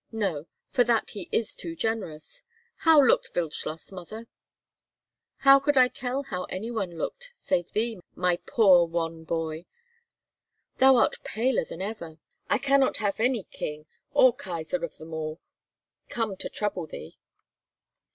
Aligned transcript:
No, 0.11 0.47
for 0.71 0.83
that 0.85 1.11
he 1.11 1.29
is 1.31 1.55
too 1.55 1.75
generous. 1.75 2.41
How 2.77 2.99
looked 2.99 3.35
Wildschloss, 3.35 3.91
mother?" 3.91 4.25
"How 5.45 5.59
could 5.59 5.77
I 5.77 5.89
tell 5.89 6.23
how 6.23 6.45
any 6.45 6.71
one 6.71 6.89
looked 6.97 7.29
save 7.35 7.71
thee, 7.73 7.99
my 8.15 8.37
poor 8.47 8.85
wan 8.87 9.25
boy? 9.25 9.67
Thou 10.79 10.95
art 10.95 11.17
paler 11.23 11.65
than 11.65 11.83
ever! 11.83 12.17
I 12.49 12.57
cannot 12.57 12.97
have 12.97 13.19
any 13.19 13.43
king 13.43 13.85
or 14.11 14.35
kaisar 14.35 14.83
of 14.83 14.97
them 14.97 15.13
all 15.13 15.39
come 16.09 16.35
to 16.37 16.49
trouble 16.49 16.87
thee." 16.87 17.19